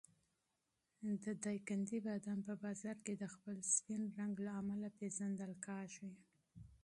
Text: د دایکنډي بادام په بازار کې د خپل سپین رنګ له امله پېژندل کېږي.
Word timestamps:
د 1.23 1.25
دایکنډي 1.45 1.99
بادام 2.07 2.39
په 2.47 2.53
بازار 2.63 2.97
کې 3.05 3.13
د 3.17 3.23
خپل 3.33 3.55
سپین 3.75 4.01
رنګ 4.19 4.35
له 4.45 4.51
امله 4.61 4.87
پېژندل 4.99 5.53
کېږي. 5.65 6.11